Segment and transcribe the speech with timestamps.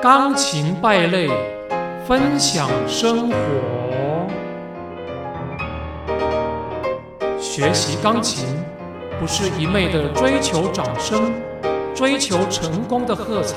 [0.00, 1.28] 钢琴败类，
[2.06, 3.36] 分享生活。
[7.40, 8.46] 学习钢琴
[9.18, 11.32] 不是一昧的追求掌声、
[11.96, 13.56] 追求成功的喝彩，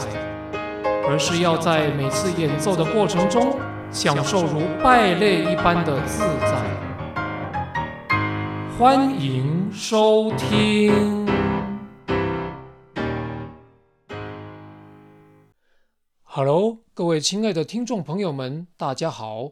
[1.08, 3.56] 而是要在每次演奏的过程中，
[3.92, 6.56] 享受如败类一般的自在。
[8.80, 11.31] 欢迎收听。
[16.34, 19.52] Hello，各位亲爱的听众朋友们，大家好，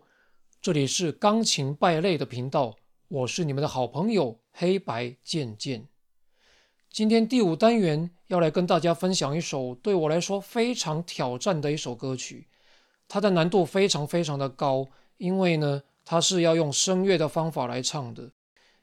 [0.62, 2.78] 这里是钢琴败类的频道，
[3.10, 5.90] 我是你们的好朋友黑白剑剑。
[6.90, 12.48] 今天第五单元要来跟大家分享一首对我来说非常挑战的一首歌曲，
[13.10, 14.88] 它的难度非常非常的高，
[15.18, 18.32] 因为呢，它是要用声乐的方法来唱的。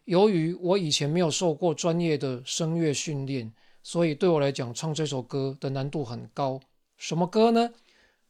[0.04, 3.50] 由于我以前没有受过专业的声乐训练，
[3.82, 6.60] 所以对我来讲，唱这首歌的难度很高。
[6.98, 7.70] 什么歌呢？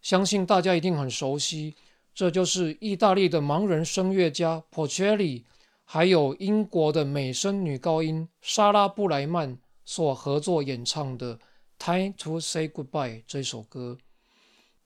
[0.07, 1.75] 相信大家一定很熟悉，
[2.15, 5.43] 这就是意大利的盲人声乐家 Porcelli，
[5.85, 11.37] 还有英国的美声女高音莎拉布莱曼所合作演唱的
[11.81, 13.99] 《Time to Say Goodbye》这首歌。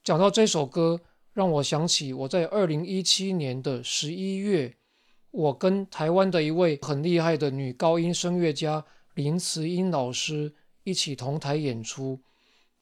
[0.02, 0.98] 讲到这首歌，
[1.34, 4.74] 让我想起我在二零一七年的十一月，
[5.32, 8.82] 我跟台湾的一位很厉害的女高音声乐家
[9.12, 10.54] 林慈英老师
[10.84, 12.18] 一起同台演出。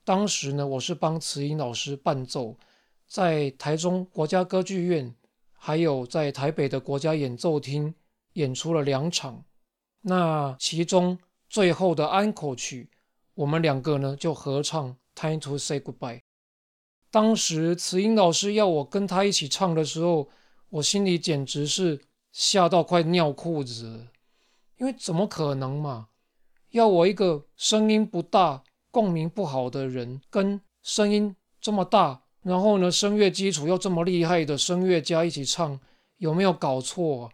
[0.09, 2.57] 当时呢，我是帮慈英老师伴奏，
[3.07, 5.15] 在台中国家歌剧院，
[5.53, 7.95] 还有在台北的国家演奏厅
[8.33, 9.45] 演出了两场。
[10.01, 11.19] 那其中
[11.51, 12.89] 最后的安可曲，
[13.35, 16.17] 我们两个呢就合唱《Time to Say Goodbye》。
[17.11, 20.31] 当时慈英老师要我跟他一起唱的时候，
[20.71, 22.01] 我心里简直是
[22.33, 24.07] 吓到快尿裤子，
[24.79, 26.09] 因为怎么可能嘛？
[26.71, 28.65] 要我一个声音不大。
[28.99, 35.79] 共鸣不好的人跟声音这么大，然后呢，声乐基础又这么厉害的声乐家一起唱，
[36.17, 37.31] 有没有搞错？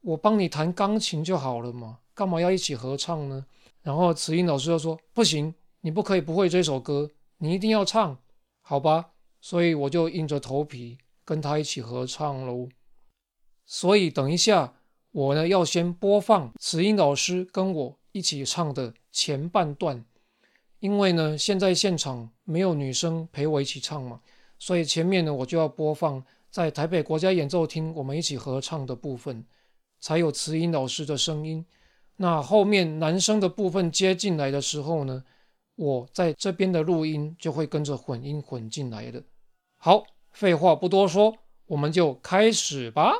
[0.00, 3.44] 我帮你弹钢琴就好了嘛，干嘛要一起合唱呢？
[3.82, 8.16] 然后慈音老师又说不行，你不可以不会这首歌，你一定要唱，
[8.62, 9.10] 好吧？
[9.42, 12.70] 所以我就硬着头皮跟他一起合唱喽。
[13.66, 14.72] 所以等一下
[15.10, 20.02] 我呢要先播放慈音老师跟我一起唱的前半段。
[20.80, 24.20] 因为呢，现在现场没有女生陪我一起唱嘛，
[24.58, 29.44] 所以前面呢我就要播放在台北国家演奏厅我们一起合唱的部分，
[30.00, 31.64] 才有慈音老师的声音。
[32.16, 35.24] 那后面男生的部分接进来的时候呢，
[35.74, 39.22] 我在这边的录音就会跟着混音混进来的。
[39.78, 41.36] 好，废话不多说，
[41.66, 43.12] 我们就开始吧。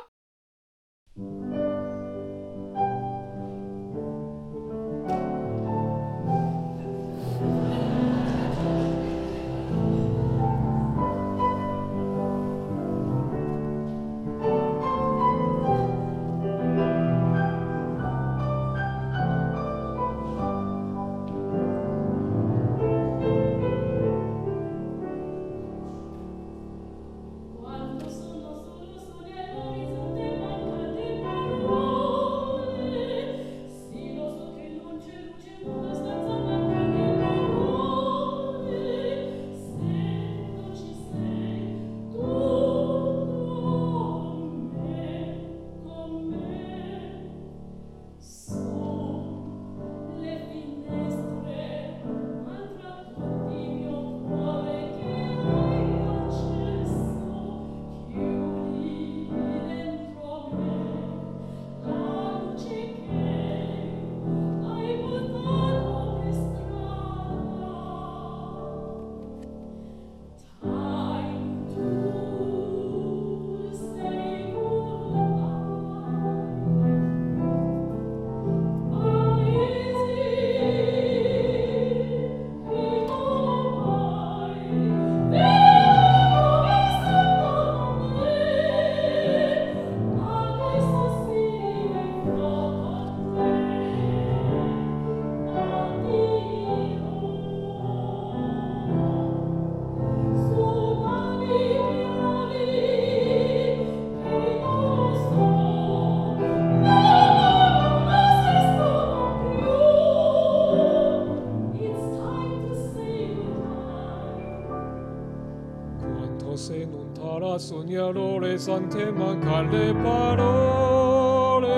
[117.85, 121.69] Sognerò sante mancan le parole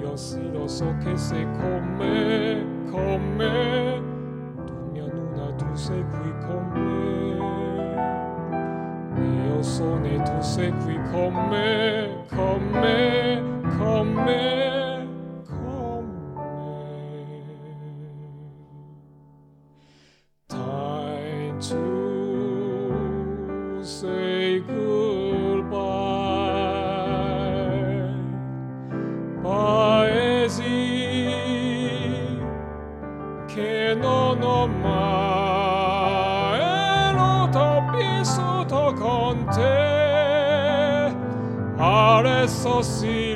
[0.00, 4.02] io sì lo so che sei con me con me
[4.66, 5.06] tu mia
[5.56, 6.88] tu sei qui con me
[9.62, 13.42] sonetto sequi con me, con me,
[13.76, 15.06] con me,
[15.44, 17.46] con me.
[20.48, 24.27] Time to say
[24.66, 25.78] goodbye.
[29.42, 30.66] Paesi
[33.46, 36.18] che non ho mai
[38.98, 41.14] con te.
[41.76, 43.34] Adesso si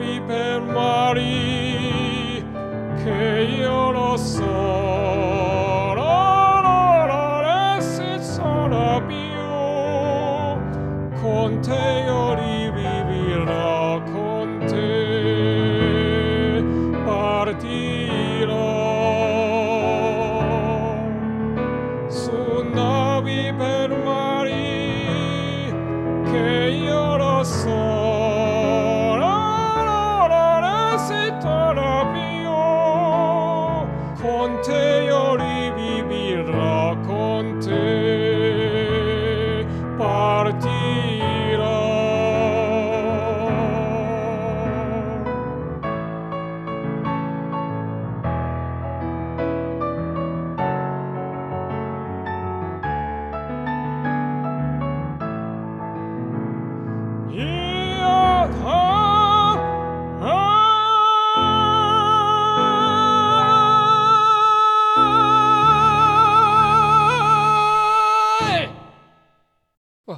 [0.00, 2.42] Virgen María,
[3.04, 4.80] que yo lo soy.
[11.22, 12.34] Con te yo
[12.74, 14.90] vivirá con te
[17.04, 18.68] partirá
[22.08, 25.72] su nave per mari
[26.30, 27.89] que yo lo soy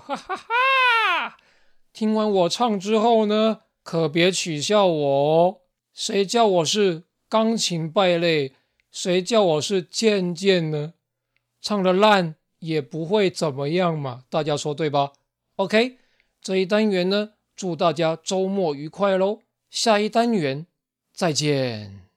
[0.05, 1.37] 哈哈哈！
[1.93, 5.59] 听完我唱之后呢，可别取笑我哦。
[5.93, 8.55] 谁叫我是钢琴败类？
[8.91, 10.95] 谁叫我是贱贱呢？
[11.61, 15.13] 唱的烂也不会怎么样嘛，大家说对吧
[15.57, 15.99] ？OK，
[16.41, 19.41] 这一单元呢，祝大家周末愉快喽！
[19.71, 20.67] 下一单元
[21.15, 22.12] 再见。